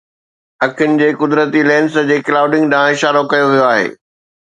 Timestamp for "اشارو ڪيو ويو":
3.01-3.67